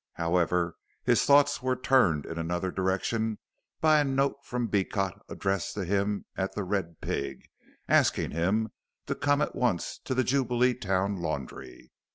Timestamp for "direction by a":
2.71-4.03